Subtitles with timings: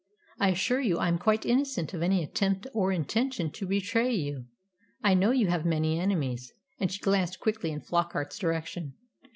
[0.39, 4.47] I assure you I am quite innocent of any attempt or intention to betray you.
[5.03, 8.95] I know you have many enemies;" and she glanced quickly in Flockart's direction.